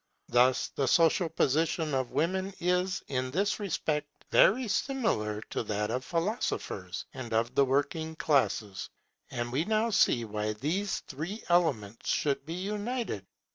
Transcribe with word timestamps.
Thus 0.29 0.69
the 0.69 0.87
social 0.87 1.29
position 1.29 1.93
of 1.93 2.09
women 2.09 2.55
is 2.59 3.03
in 3.07 3.29
this 3.29 3.59
respect 3.59 4.07
very 4.31 4.67
similar 4.67 5.41
to 5.51 5.61
that 5.61 5.91
of 5.91 6.03
philosophers 6.03 7.05
and 7.13 7.31
of 7.33 7.53
the 7.53 7.65
working 7.65 8.15
classes. 8.15 8.89
And 9.29 9.51
we 9.51 9.63
now 9.63 9.91
see 9.91 10.25
why 10.25 10.53
these 10.53 11.01
three 11.01 11.43
elements 11.51 12.09
should 12.09 12.47
be 12.47 12.55
united. 12.55 13.27